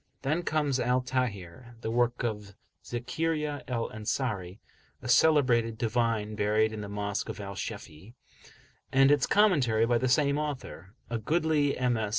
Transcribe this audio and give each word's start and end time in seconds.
Then 0.23 0.41
comes 0.41 0.79
Al 0.79 1.03
Tahrir, 1.03 1.75
the 1.81 1.91
work 1.91 2.23
of 2.23 2.55
Zakariya 2.83 3.61
al 3.67 3.91
Ansari, 3.91 4.57
a 4.99 5.07
celebrated 5.07 5.77
divine 5.77 6.33
buried 6.33 6.73
in 6.73 6.81
the 6.81 6.89
Mosque 6.89 7.29
of 7.29 7.39
Al 7.39 7.53
Shafe'i, 7.53 8.15
and 8.91 9.11
its 9.11 9.27
commentary 9.27 9.85
by 9.85 9.99
the 9.99 10.09
same 10.09 10.39
author, 10.39 10.95
a 11.11 11.19
goodly 11.19 11.77
MS. 11.79 12.09